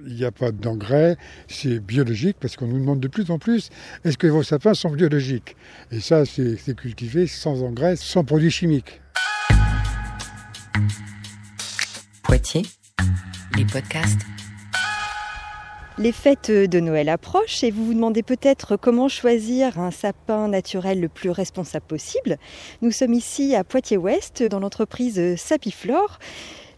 Il 0.00 0.14
n'y 0.14 0.24
a 0.24 0.30
pas 0.30 0.52
d'engrais, 0.52 1.18
c'est 1.48 1.78
biologique 1.78 2.38
parce 2.40 2.56
qu'on 2.56 2.66
nous 2.66 2.80
demande 2.80 3.00
de 3.00 3.08
plus 3.08 3.30
en 3.30 3.38
plus 3.38 3.68
est-ce 4.04 4.16
que 4.16 4.26
vos 4.26 4.42
sapins 4.42 4.72
sont 4.72 4.88
biologiques? 4.88 5.54
Et 5.90 6.00
ça, 6.00 6.24
c'est 6.24 6.74
cultivé 6.74 7.26
sans 7.26 7.62
engrais, 7.62 7.96
sans 7.96 8.24
produits 8.24 8.50
chimiques. 8.50 9.02
Poitiers, 12.22 12.62
les 13.56 13.66
podcasts. 13.66 14.20
Les 15.98 16.12
fêtes 16.12 16.50
de 16.50 16.80
Noël 16.80 17.10
approchent 17.10 17.62
et 17.62 17.70
vous 17.70 17.84
vous 17.84 17.94
demandez 17.94 18.22
peut-être 18.22 18.76
comment 18.76 19.08
choisir 19.08 19.78
un 19.78 19.90
sapin 19.90 20.48
naturel 20.48 21.02
le 21.02 21.10
plus 21.10 21.28
responsable 21.28 21.84
possible. 21.84 22.38
Nous 22.80 22.92
sommes 22.92 23.12
ici 23.12 23.54
à 23.54 23.62
Poitiers-Ouest 23.62 24.42
dans 24.42 24.58
l'entreprise 24.58 25.36
Sapiflore. 25.36 26.18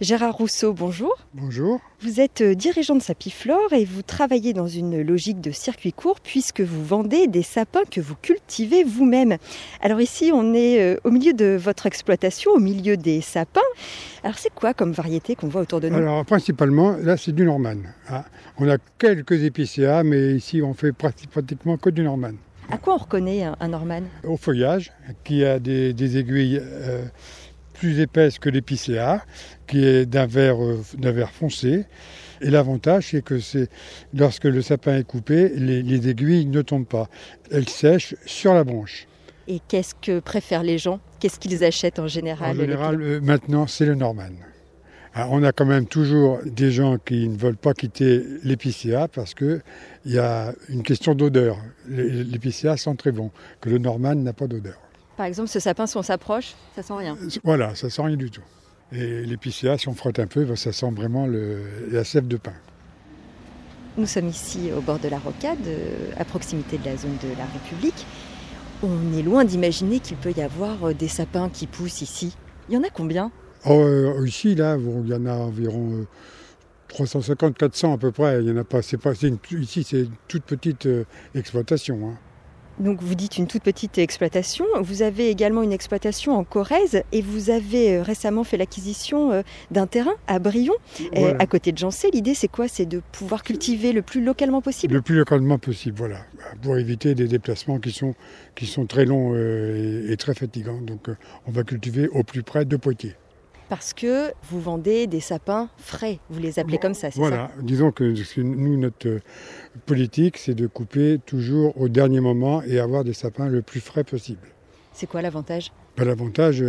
Gérard 0.01 0.35
Rousseau, 0.35 0.73
bonjour. 0.73 1.15
Bonjour. 1.35 1.81
Vous 2.01 2.21
êtes 2.21 2.41
euh, 2.41 2.55
dirigeant 2.57 2.97
de 2.97 3.03
Sapiflore 3.03 3.73
et 3.73 3.85
vous 3.85 4.03
travaillez 4.03 4.53
dans 4.53 4.67
une 4.67 5.01
logique 5.01 5.41
de 5.41 5.53
circuit 5.53 5.93
court 5.93 6.18
puisque 6.21 6.63
vous 6.63 6.85
vendez 6.85 7.29
des 7.29 7.45
sapins 7.45 7.85
que 7.89 8.01
vous 8.01 8.17
cultivez 8.21 8.82
vous-même. 8.82 9.37
Alors 9.81 10.01
ici, 10.01 10.32
on 10.35 10.53
est 10.53 10.81
euh, 10.81 10.96
au 11.04 11.13
milieu 11.13 11.32
de 11.32 11.57
votre 11.57 11.87
exploitation, 11.87 12.51
au 12.51 12.59
milieu 12.59 12.96
des 12.96 13.21
sapins. 13.21 13.61
Alors 14.25 14.37
c'est 14.37 14.53
quoi 14.53 14.75
comme 14.75 14.91
variété 14.91 15.37
qu'on 15.37 15.46
voit 15.49 15.61
autour 15.63 15.81
de 15.81 15.89
nous? 15.89 15.96
Alors 15.96 16.25
principalement, 16.25 16.96
là 16.96 17.17
c'est 17.17 17.32
du 17.32 17.45
Norman. 17.45 17.76
Hein. 18.11 18.25
On 18.59 18.68
a 18.68 18.79
quelques 18.99 19.45
épicéas, 19.45 20.03
mais 20.03 20.35
ici 20.35 20.61
on 20.61 20.75
fait 20.75 20.93
pratiquement 20.93 21.76
que 21.76 21.90
du 21.90 22.03
Norman. 22.03 22.32
À 22.68 22.79
quoi 22.79 22.95
on 22.95 22.99
reconnaît 22.99 23.45
un 23.45 23.68
Norman? 23.68 24.03
Au 24.25 24.37
feuillage, 24.37 24.93
qui 25.23 25.45
a 25.45 25.61
des, 25.61 26.17
aiguilles... 26.17 26.61
Euh, 26.61 27.04
plus 27.75 28.01
épaisse 28.01 28.39
que 28.39 28.49
l'épicéa, 28.49 29.25
qui 29.67 29.85
est 29.85 30.07
d'un 30.07 30.27
vert, 30.27 30.63
euh, 30.63 30.81
vert 30.99 31.31
foncé. 31.31 31.85
Et 32.41 32.51
l'avantage, 32.51 33.09
c'est 33.11 33.23
que 33.23 33.39
c'est 33.39 33.69
lorsque 34.15 34.45
le 34.45 34.62
sapin 34.62 34.97
est 34.97 35.05
coupé, 35.05 35.51
les, 35.51 36.09
aiguilles 36.09 36.47
ne 36.47 36.62
tombent 36.62 36.87
pas. 36.87 37.09
Elles 37.51 37.69
sèchent 37.69 38.15
sur 38.25 38.55
la 38.55 38.65
branche. 38.65 39.07
Et 39.47 39.61
qu'est-ce 39.69 39.95
que 39.95 40.21
préfèrent 40.21 40.63
les 40.63 40.79
gens? 40.79 41.01
Qu'est-ce 41.21 41.39
qu'ils 41.39 41.65
achètent 41.65 41.98
en 41.98 42.09
général? 42.09 42.57
En 42.57 42.61
général, 42.61 43.03
euh, 43.03 43.21
maintenant, 43.21 43.67
c'est 43.67 43.87
le 43.87 43.95
Norman. 43.95 44.31
Ah, 45.17 45.29
on 45.31 45.45
a 45.45 45.53
quand 45.53 45.67
même 45.67 45.87
toujours 45.87 46.41
des 46.45 46.73
gens 46.73 46.98
qui 46.98 47.29
ne 47.29 47.37
veulent 47.37 47.57
pas 47.57 47.73
quitter 47.73 48.25
l'épicéa 48.43 49.07
parce 49.07 49.33
qu'il 49.35 49.63
y 50.07 50.19
a 50.19 50.53
une 50.69 50.83
question 50.83 51.15
d'odeur. 51.15 51.57
L'épicéa 51.89 52.77
sent 52.77 52.97
très 52.97 53.13
bon, 53.13 53.31
que 53.61 53.70
le 53.70 53.79
Norman 53.79 54.17
n'a 54.17 54.33
pas 54.33 54.48
d'odeur. 54.48 54.81
Par 55.17 55.27
exemple, 55.27 55.48
ce 55.48 55.61
sapin, 55.61 55.87
si 55.87 55.97
on 55.97 56.03
s'approche, 56.03 56.55
ça 56.75 56.83
sent 56.83 56.95
rien. 56.95 57.17
Voilà, 57.45 57.75
ça 57.75 57.89
sent 57.89 58.03
rien 58.03 58.17
du 58.17 58.31
tout. 58.31 58.43
Et 58.93 59.25
l'épicéa, 59.25 59.79
si 59.79 59.89
on 59.89 59.95
frotte 59.95 60.19
un 60.19 60.27
peu, 60.27 60.45
ben, 60.45 60.57
ça 60.57 60.73
sent 60.73 60.91
vraiment 60.91 61.27
la 61.27 62.05
sève 62.05 62.27
de 62.29 62.37
pain. 62.37 62.55
Nous 63.97 64.07
sommes 64.07 64.29
ici 64.29 64.70
au 64.77 64.81
bord 64.81 64.98
de 64.98 65.09
la 65.09 65.19
rocade, 65.19 65.59
euh, 65.67 66.11
à 66.17 66.25
proximité 66.25 66.79
de 66.79 66.85
la 66.85 66.97
zone 66.97 67.17
de 67.23 67.29
la 67.39 67.45
République. 67.45 68.07
On 68.83 69.17
est 69.17 69.23
loin 69.23 69.45
d'imaginer 69.45 70.01
qu'il 70.01 70.17
peut 70.17 70.33
y 70.37 70.42
avoir 70.42 70.89
euh, 70.89 70.95
des 70.95 71.07
sapins 71.07 71.48
qui 71.48 71.69
poussent 71.69 72.03
ici. 72.03 72.37
Il 72.69 72.75
y 72.75 72.77
en 72.77 72.83
a 72.83 72.91
combien? 72.91 73.31
Oh, 73.67 73.70
euh, 73.70 74.27
Ici, 74.27 74.57
là, 74.57 74.77
il 74.77 75.09
y 75.09 75.15
en 75.15 75.27
a 75.27 75.35
environ 75.35 76.07
350-400 76.91 77.95
à 77.95 77.98
peu 77.98 78.11
près. 78.11 78.42
Il 78.42 78.48
y 78.48 78.51
en 78.51 78.57
a 78.57 78.65
pas. 78.65 78.81
Pas 79.01 79.12
ici, 79.12 79.85
c'est 79.85 80.01
une 80.01 80.11
toute 80.27 80.42
petite 80.42 80.89
exploitation. 81.37 82.09
Hein. 82.09 82.19
Donc 82.78 83.03
vous 83.03 83.14
dites 83.14 83.39
une 83.39 83.47
toute 83.47 83.62
petite 83.62 83.98
exploitation. 83.98 84.64
Vous 84.80 85.03
avez 85.03 85.30
également 85.30 85.62
une 85.62 85.72
exploitation 85.72 86.36
en 86.36 86.44
Corrèze 86.44 87.03
et 87.12 87.22
vous 87.22 87.50
avez 87.50 87.97
euh, 87.97 88.03
récemment 88.03 88.44
fait 88.44 88.56
l'acquisition 88.56 89.30
euh, 89.30 89.42
d'un 89.70 89.86
terrain 89.86 90.14
à 90.27 90.39
Brion, 90.39 90.75
euh, 91.17 91.34
à 91.39 91.47
côté 91.47 91.72
de 91.72 91.78
Jancé. 91.78 92.11
L'idée 92.12 92.34
c'est 92.34 92.48
quoi? 92.48 92.67
C'est 92.67 92.86
de 92.86 93.00
pouvoir 93.12 93.42
cultiver 93.45 93.92
le 93.92 94.02
plus 94.02 94.22
localement 94.22 94.61
possible? 94.61 94.95
Le 94.95 95.02
plus 95.02 95.17
localement 95.17 95.58
possible, 95.58 95.97
voilà. 95.97 96.19
Pour 96.62 96.77
éviter 96.77 97.14
des 97.14 97.28
déplacements 97.28 97.78
qui 97.78 97.92
sont, 97.92 98.14
qui 98.55 98.67
sont 98.67 98.86
très 98.86 99.05
longs 99.05 99.34
et, 99.34 100.17
très 100.19 100.34
fatigants. 100.34 100.80
Donc 100.80 101.08
on 101.46 101.52
va 101.52 101.63
cultiver 101.63 102.08
au 102.08 102.23
plus 102.23 102.42
près 102.42 102.64
de 102.64 102.77
Poitiers 102.77 103.14
parce 103.69 103.92
que 103.92 104.33
vous 104.51 104.61
vendez 104.61 105.07
des 105.07 105.20
sapins 105.20 105.69
frais. 105.79 106.19
Vous 106.30 106.41
les 106.41 106.58
appelez 106.58 106.79
comme 106.79 106.95
ça, 106.95 107.11
c'est 107.11 107.20
ça 107.20 107.20
Voilà, 107.20 107.51
disons 107.61 107.91
que 107.92 108.05
nous, 108.41 108.79
notre 108.79 109.20
politique, 109.86 110.39
c'est 110.39 110.55
de 110.55 110.67
couper 110.67 111.19
toujours 111.25 111.79
au 111.80 111.89
dernier 111.89 112.20
moment 112.20 112.63
et 112.63 112.79
avoir 112.79 113.05
des 113.05 113.14
sapins 113.14 113.48
le 113.48 113.63
plus 113.63 113.80
frais 113.80 114.05
possible. 114.05 114.48
C'est 114.92 115.07
quoi 115.07 115.23
l'avantage? 115.23 115.73
Ben, 115.97 116.05
L'avantage, 116.05 116.63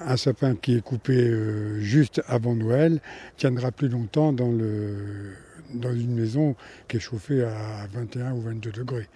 un, 0.00 0.16
sapin 0.16 0.54
qui 0.54 0.76
est 0.76 0.82
coupé 0.82 1.12
euh, 1.14 1.78
juste 1.80 2.22
avant 2.26 2.54
Noël 2.54 3.00
tiendra 3.36 3.70
plus 3.70 3.88
longtemps 3.88 4.32
dans, 4.32 4.50
le, 4.50 5.32
dans 5.74 5.92
une 5.92 6.14
maison 6.14 6.56
qui 6.88 6.96
est 6.96 7.00
chauffée 7.00 7.44
à 7.44 7.86
21 7.92 8.32
ou 8.32 8.40
22 8.40 8.72
degrés. 8.72 9.08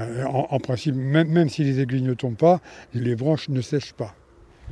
Euh, 0.00 0.24
en, 0.24 0.58
principe, 0.60 0.94
même, 0.94 1.28
même 1.28 1.48
si 1.48 1.64
les 1.64 1.80
aiguilles 1.80 2.02
ne 2.02 2.14
tombent 2.14 2.36
pas, 2.36 2.60
les 2.94 3.16
branches 3.16 3.48
ne 3.48 3.60
sèchent 3.60 3.94
pas. 3.94 4.14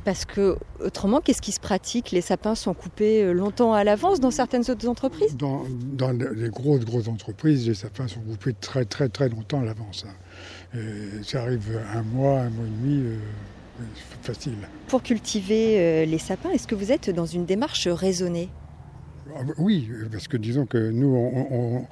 Parce 0.03 0.25
que 0.25 0.57
autrement, 0.79 1.19
qu'est-ce 1.19 1.41
qui 1.41 1.51
se 1.51 1.59
pratique? 1.59 2.11
Les 2.11 2.21
sapins 2.21 2.55
sont 2.55 2.73
coupés 2.73 3.23
euh, 3.23 3.33
longtemps 3.33 3.73
à 3.73 3.83
l'avance 3.83 4.19
dans 4.19 4.31
certaines 4.31 4.69
autres 4.69 4.87
entreprises? 4.87 5.35
Dans, 5.35 5.63
les 6.11 6.49
grosses, 6.49 6.85
grosses 6.85 7.07
entreprises, 7.07 7.67
les 7.67 7.73
sapins 7.73 8.07
sont 8.07 8.21
coupés 8.21 8.53
très, 8.53 8.85
très, 8.85 9.09
très 9.09 9.29
longtemps 9.29 9.61
à 9.61 9.65
l'avance. 9.65 10.05
Hein. 10.07 10.79
Ça 11.23 11.41
arrive 11.41 11.81
un 11.93 12.03
mois, 12.03 12.41
un 12.41 12.49
mois 12.49 12.65
et 12.65 12.69
demi. 12.69 13.03
Euh, 13.05 13.17
c'est 13.95 14.33
facile. 14.33 14.57
Pour 14.87 15.03
cultiver 15.03 15.79
euh, 15.79 16.05
les 16.05 16.17
sapins, 16.17 16.51
est-ce 16.51 16.67
que 16.67 16.75
vous 16.75 16.91
êtes 16.91 17.09
dans 17.09 17.25
une 17.25 17.45
démarche 17.45 17.87
raisonnée? 17.87 18.49
Oui, 19.57 19.89
parce 20.11 20.27
que 20.27 20.37
disons 20.37 20.65
que 20.65 20.77
nous, 20.77 21.87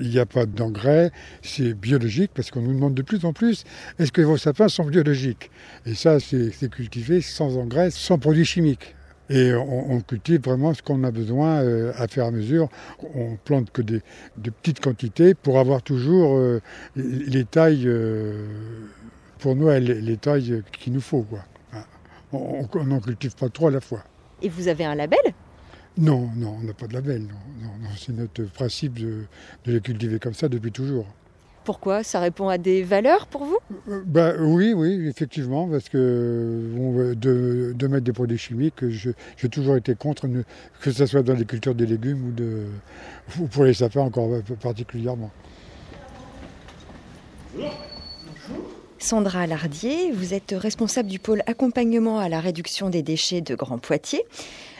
il 0.00 0.10
n'y 0.10 0.18
a 0.18 0.26
pas 0.26 0.46
d'engrais, 0.46 1.10
c'est 1.42 1.74
biologique, 1.74 2.30
parce 2.34 2.50
qu'on 2.50 2.62
nous 2.62 2.74
demande 2.74 2.94
de 2.94 3.02
plus 3.02 3.24
en 3.24 3.32
plus, 3.32 3.64
est-ce 3.98 4.12
que 4.12 4.22
vos 4.22 4.36
sapins 4.36 4.68
sont 4.68 4.84
biologiques? 4.84 5.50
Et 5.86 5.94
ça, 5.94 6.18
c'est 6.20 6.70
cultivé 6.70 7.20
sans 7.20 7.56
engrais, 7.56 7.90
sans 7.90 8.18
produits 8.18 8.44
chimiques. 8.44 8.94
Et 9.30 9.54
on, 9.54 10.00
cultive 10.00 10.42
vraiment 10.42 10.74
ce 10.74 10.82
qu'on 10.82 11.02
a 11.02 11.10
besoin 11.10 11.62
euh, 11.62 11.92
à 11.96 12.08
faire 12.08 12.26
à 12.26 12.30
mesure. 12.30 12.68
On 13.14 13.36
plante 13.36 13.70
que 13.70 13.80
des, 13.80 14.02
de 14.36 14.50
petites 14.50 14.80
quantités 14.80 15.32
pour 15.32 15.58
avoir 15.58 15.82
toujours 15.82 16.36
euh, 16.36 16.60
les 16.94 17.46
tailles, 17.46 17.84
euh, 17.86 18.46
pour 19.38 19.56
nous, 19.56 19.70
les, 19.70 20.16
tailles 20.18 20.62
qu'il 20.72 20.92
nous 20.92 21.00
faut. 21.00 21.26
On 22.32 22.84
n'en 22.84 23.00
cultive 23.00 23.34
pas 23.34 23.48
trop 23.48 23.68
à 23.68 23.70
la 23.70 23.80
fois. 23.80 24.04
Et 24.42 24.50
vous 24.50 24.68
avez 24.68 24.84
un 24.84 24.94
label? 24.94 25.20
Non, 25.96 26.28
non, 26.36 26.56
on 26.60 26.64
n'a 26.64 26.72
pas 26.72 26.86
de 26.86 26.94
label. 26.94 27.22
Non. 27.22 27.88
c'est 27.96 28.12
notre 28.12 28.44
principe 28.44 28.98
de, 28.98 29.26
les 29.66 29.80
cultiver 29.80 30.18
comme 30.18 30.34
ça 30.34 30.48
depuis 30.48 30.72
toujours. 30.72 31.06
Pourquoi? 31.64 32.02
Ça 32.02 32.20
répond 32.20 32.48
à 32.48 32.58
des 32.58 32.82
valeurs 32.82 33.26
pour 33.26 33.44
vous? 33.44 33.58
Euh, 33.88 34.02
bah, 34.04 34.34
Oui, 34.38 34.74
oui, 34.74 35.06
effectivement, 35.08 35.66
parce 35.66 35.88
que 35.88 37.14
de, 37.16 37.86
mettre 37.86 38.04
des 38.04 38.12
produits 38.12 38.36
chimiques, 38.38 38.84
j'ai 38.88 39.48
toujours 39.48 39.76
été 39.76 39.94
contre, 39.94 40.28
que 40.82 40.90
ce 40.90 41.06
soit 41.06 41.22
dans 41.22 41.34
les 41.34 41.46
cultures 41.46 41.74
des 41.74 41.86
légumes 41.86 42.28
ou, 42.28 42.32
de, 42.32 42.64
ou 43.40 43.46
pour 43.46 43.64
les 43.64 43.74
sapins 43.74 44.02
encore 44.02 44.30
particulièrement. 44.60 45.30
Sandra 48.98 49.46
Lardier, 49.46 50.12
vous 50.12 50.34
êtes 50.34 50.54
responsable 50.56 51.08
du 51.08 51.18
pôle 51.18 51.42
accompagnement 51.46 52.18
à 52.18 52.28
la 52.28 52.40
réduction 52.40 52.90
des 52.90 53.02
déchets 53.02 53.42
de 53.42 53.54
Grand 53.54 53.78
Poitiers. 53.78 54.24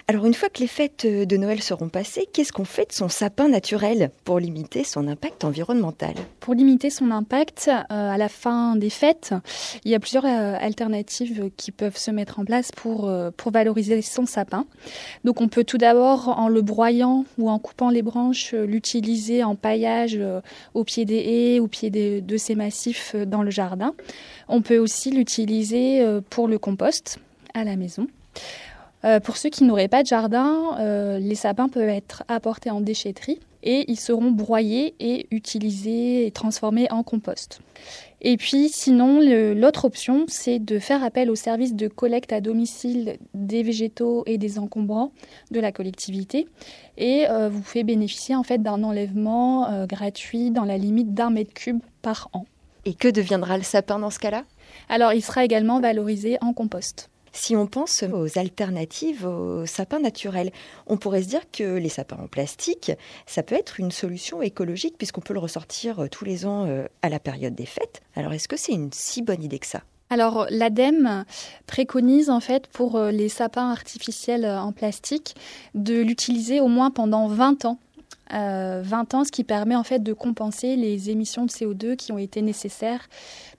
Alors 0.06 0.26
une 0.26 0.34
fois 0.34 0.50
que 0.50 0.60
les 0.60 0.66
fêtes 0.66 1.06
de 1.06 1.36
Noël 1.38 1.62
seront 1.62 1.88
passées, 1.88 2.28
qu'est-ce 2.30 2.52
qu'on 2.52 2.66
fait 2.66 2.90
de 2.90 2.92
son 2.92 3.08
sapin 3.08 3.48
naturel 3.48 4.10
pour 4.24 4.38
limiter 4.38 4.84
son 4.84 5.08
impact 5.08 5.44
environnemental? 5.44 6.12
Pour 6.40 6.52
limiter 6.52 6.90
son 6.90 7.10
impact 7.10 7.68
euh, 7.68 7.84
à 7.88 8.18
la 8.18 8.28
fin 8.28 8.76
des 8.76 8.90
fêtes, 8.90 9.32
il 9.82 9.90
y 9.90 9.94
a 9.94 10.00
plusieurs 10.00 10.26
euh, 10.26 10.56
alternatives 10.60 11.50
qui 11.56 11.72
peuvent 11.72 11.96
se 11.96 12.10
mettre 12.10 12.38
en 12.38 12.44
place 12.44 12.70
pour, 12.70 13.08
euh, 13.08 13.30
pour 13.34 13.50
valoriser 13.50 14.02
son 14.02 14.26
sapin. 14.26 14.66
Donc 15.24 15.40
on 15.40 15.48
peut 15.48 15.64
tout 15.64 15.78
d'abord 15.78 16.28
en 16.38 16.48
le 16.48 16.60
broyant 16.60 17.24
ou 17.38 17.48
en 17.48 17.58
coupant 17.58 17.88
les 17.88 18.02
branches 18.02 18.52
l'utiliser 18.52 19.42
en 19.42 19.54
paillage 19.54 20.20
au 20.74 20.84
pied 20.84 21.06
des 21.06 21.16
haies, 21.16 21.60
au 21.60 21.66
pied 21.66 21.88
de 21.88 22.36
ces 22.36 22.54
massifs 22.54 23.16
dans 23.16 23.42
le 23.42 23.50
jardin. 23.50 23.94
On 24.48 24.60
peut 24.60 24.76
aussi 24.76 25.10
l'utiliser 25.10 26.06
pour 26.28 26.46
le 26.46 26.58
compost 26.58 27.18
à 27.54 27.64
la 27.64 27.76
maison. 27.76 28.06
Euh, 29.04 29.20
pour 29.20 29.36
ceux 29.36 29.50
qui 29.50 29.64
n'auraient 29.64 29.88
pas 29.88 30.02
de 30.02 30.08
jardin, 30.08 30.78
euh, 30.78 31.18
les 31.18 31.34
sapins 31.34 31.68
peuvent 31.68 31.88
être 31.88 32.24
apportés 32.28 32.70
en 32.70 32.80
déchetterie 32.80 33.38
et 33.62 33.84
ils 33.90 33.98
seront 33.98 34.30
broyés 34.30 34.94
et 34.98 35.26
utilisés 35.30 36.26
et 36.26 36.30
transformés 36.30 36.90
en 36.90 37.02
compost. 37.02 37.60
Et 38.22 38.38
puis 38.38 38.70
sinon, 38.70 39.20
l'autre 39.54 39.84
option, 39.84 40.24
c'est 40.28 40.58
de 40.58 40.78
faire 40.78 41.04
appel 41.04 41.30
au 41.30 41.34
service 41.34 41.74
de 41.74 41.88
collecte 41.88 42.32
à 42.32 42.40
domicile 42.40 43.18
des 43.34 43.62
végétaux 43.62 44.22
et 44.26 44.38
des 44.38 44.58
encombrants 44.58 45.12
de 45.50 45.60
la 45.60 45.72
collectivité. 45.72 46.48
Et 46.96 47.26
euh, 47.28 47.50
vous 47.50 47.60
pouvez 47.60 47.84
bénéficier 47.84 48.34
en 48.34 48.42
fait 48.42 48.62
d'un 48.62 48.82
enlèvement 48.82 49.86
gratuit 49.86 50.50
dans 50.50 50.64
la 50.64 50.78
limite 50.78 51.12
d'un 51.12 51.28
mètre 51.28 51.52
cube 51.52 51.80
par 52.00 52.30
an. 52.32 52.46
Et 52.86 52.94
que 52.94 53.08
deviendra 53.08 53.58
le 53.58 53.64
sapin 53.64 53.98
dans 53.98 54.10
ce 54.10 54.18
cas-là? 54.18 54.44
Alors 54.88 55.12
il 55.12 55.22
sera 55.22 55.44
également 55.44 55.80
valorisé 55.80 56.38
en 56.40 56.54
compost. 56.54 57.10
Si 57.36 57.56
on 57.56 57.66
pense 57.66 58.04
aux 58.04 58.38
alternatives 58.38 59.26
aux 59.26 59.66
sapins 59.66 59.98
naturels, 59.98 60.52
on 60.86 60.96
pourrait 60.96 61.24
se 61.24 61.28
dire 61.28 61.50
que 61.50 61.76
les 61.76 61.88
sapins 61.88 62.16
en 62.22 62.28
plastique, 62.28 62.92
ça 63.26 63.42
peut 63.42 63.56
être 63.56 63.80
une 63.80 63.90
solution 63.90 64.40
écologique 64.40 64.96
puisqu'on 64.96 65.20
peut 65.20 65.34
le 65.34 65.40
ressortir 65.40 66.06
tous 66.12 66.24
les 66.24 66.46
ans 66.46 66.66
à 67.02 67.08
la 67.08 67.18
période 67.18 67.56
des 67.56 67.66
fêtes. 67.66 68.02
Alors 68.14 68.32
est-ce 68.32 68.46
que 68.46 68.56
c'est 68.56 68.72
une 68.72 68.92
si 68.92 69.20
bonne 69.20 69.42
idée 69.42 69.58
que 69.58 69.66
ça? 69.66 69.82
Alors 70.10 70.46
l'ADEME 70.48 71.24
préconise 71.66 72.30
en 72.30 72.38
fait 72.38 72.68
pour 72.68 73.00
les 73.00 73.28
sapins 73.28 73.70
artificiels 73.70 74.46
en 74.46 74.70
plastique 74.70 75.34
de 75.74 76.00
l'utiliser 76.00 76.60
au 76.60 76.68
moins 76.68 76.92
pendant 76.92 77.26
20 77.26 77.64
ans 77.64 77.78
20 78.30 78.36
euh, 78.38 79.16
ans, 79.16 79.24
ce 79.24 79.30
qui 79.30 79.44
permet 79.44 79.76
en 79.76 79.84
fait 79.84 80.02
de 80.02 80.12
compenser 80.12 80.76
les 80.76 81.10
émissions 81.10 81.44
de 81.44 81.50
CO2 81.50 81.96
qui 81.96 82.12
ont 82.12 82.18
été 82.18 82.42
nécessaires 82.42 83.08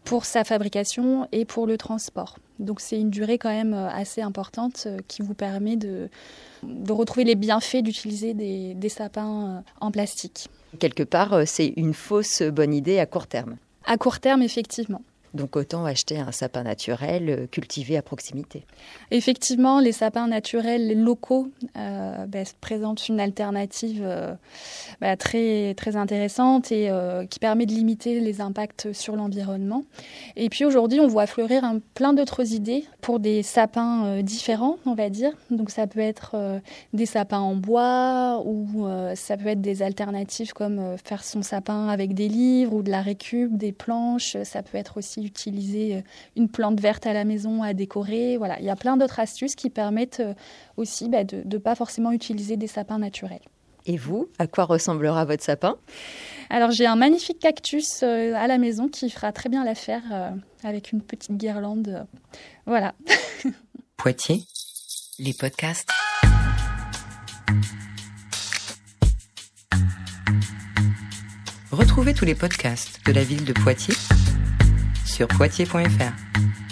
pour 0.03 0.25
sa 0.25 0.43
fabrication 0.43 1.27
et 1.31 1.45
pour 1.45 1.67
le 1.67 1.77
transport. 1.77 2.37
Donc 2.59 2.79
c'est 2.79 2.99
une 2.99 3.09
durée 3.09 3.37
quand 3.37 3.49
même 3.49 3.73
euh, 3.73 3.89
assez 3.89 4.21
importante 4.21 4.83
euh, 4.87 4.97
qui 5.07 5.21
vous 5.21 5.33
permet 5.33 5.75
de, 5.75 6.09
de 6.63 6.91
retrouver 6.91 7.25
les 7.25 7.35
bienfaits 7.35 7.83
d'utiliser 7.83 8.33
des, 8.33 8.73
des 8.73 8.89
sapins 8.89 9.63
en 9.81 9.91
plastique. 9.91 10.47
Quelque 10.79 11.03
part, 11.03 11.41
c'est 11.45 11.73
une 11.77 11.93
fausse 11.93 12.41
bonne 12.41 12.73
idée 12.73 12.99
à 12.99 13.05
court 13.05 13.27
terme. 13.27 13.57
À 13.85 13.97
court 13.97 14.19
terme, 14.19 14.41
effectivement. 14.41 15.01
Donc 15.35 15.57
autant 15.57 15.85
acheter 15.85 16.17
un 16.17 16.31
sapin 16.31 16.63
naturel 16.63 17.29
euh, 17.29 17.47
cultivé 17.47 17.97
à 17.97 18.01
proximité. 18.01 18.63
Effectivement, 19.11 19.81
les 19.81 19.91
sapins 19.91 20.27
naturels 20.27 20.97
locaux 21.03 21.49
euh, 21.75 22.25
ben, 22.25 22.45
présentent 22.61 23.09
une 23.09 23.19
alternative 23.19 24.01
euh, 24.03 24.33
très, 25.19 25.73
très 25.75 25.97
intéressante 25.97 26.71
et 26.71 26.89
qui 27.29 27.39
permet 27.39 27.65
de 27.65 27.71
limiter 27.71 28.19
les 28.19 28.39
impacts 28.41 28.93
sur 28.93 29.15
l'environnement. 29.15 29.83
Et 30.35 30.49
puis 30.49 30.63
aujourd'hui, 30.63 30.99
on 30.99 31.07
voit 31.07 31.27
fleurir 31.27 31.63
un, 31.63 31.79
plein 31.93 32.13
d'autres 32.13 32.53
idées 32.53 32.85
pour 33.01 33.19
des 33.19 33.43
sapins 33.43 34.21
différents, 34.21 34.77
on 34.85 34.93
va 34.93 35.09
dire. 35.09 35.31
Donc 35.49 35.69
ça 35.69 35.87
peut 35.87 35.99
être 35.99 36.61
des 36.93 37.05
sapins 37.05 37.39
en 37.39 37.55
bois 37.55 38.41
ou 38.45 38.87
ça 39.15 39.37
peut 39.37 39.47
être 39.47 39.61
des 39.61 39.81
alternatives 39.81 40.53
comme 40.53 40.95
faire 41.03 41.23
son 41.23 41.41
sapin 41.41 41.87
avec 41.89 42.13
des 42.13 42.27
livres 42.27 42.73
ou 42.73 42.83
de 42.83 42.91
la 42.91 43.01
récup, 43.01 43.55
des 43.57 43.71
planches. 43.71 44.37
Ça 44.43 44.63
peut 44.63 44.77
être 44.77 44.97
aussi 44.97 45.24
utiliser 45.25 45.95
euh, 45.95 46.01
une 46.35 46.49
plante 46.49 46.79
verte 46.79 47.05
à 47.05 47.13
la 47.13 47.25
maison 47.25 47.63
à 47.63 47.73
décorer. 47.73 48.37
Voilà, 48.37 48.59
il 48.59 48.65
y 48.65 48.69
a 48.69 48.75
plein 48.75 48.97
d'autres 48.97 49.19
astuces 49.19 49.55
qui 49.55 49.69
permettent 49.69 50.19
euh, 50.19 50.33
aussi 50.77 51.09
bah, 51.09 51.23
de 51.23 51.43
ne 51.45 51.57
pas 51.57 51.75
forcément 51.75 52.11
utiliser 52.11 52.57
des 52.57 52.67
sapins 52.67 52.99
naturels. 52.99 53.41
Et 53.87 53.97
vous, 53.97 54.29
à 54.39 54.47
quoi 54.47 54.63
ressemblera 54.63 55.25
votre 55.25 55.43
sapin? 55.43 55.77
Alors 56.49 56.71
j'ai 56.71 56.85
un 56.85 56.95
magnifique 56.95 57.39
cactus 57.39 58.01
euh, 58.03 58.33
à 58.35 58.47
la 58.47 58.57
maison 58.57 58.87
qui 58.87 59.09
fera 59.09 59.31
très 59.31 59.49
bien 59.49 59.63
l'affaire 59.63 60.03
avec 60.63 60.91
une 60.91 61.01
petite 61.01 61.37
guirlande. 61.37 62.07
Voilà. 62.65 62.95
Poitiers, 63.97 64.43
les 65.19 65.33
podcasts. 65.33 65.89
Retrouvez 71.75 72.13
tous 72.13 72.25
les 72.25 72.35
podcasts 72.35 73.05
de 73.05 73.11
la 73.11 73.23
ville 73.23 73.43
de 73.43 73.51
Poitiers 73.51 73.95
sur 75.15 75.27
poitiers.fr. 75.29 76.64